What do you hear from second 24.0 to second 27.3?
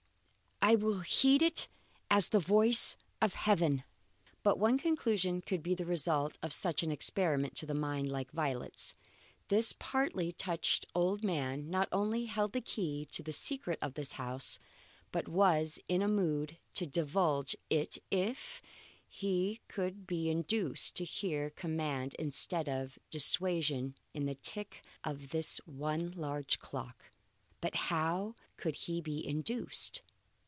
in the tick of this one large clock.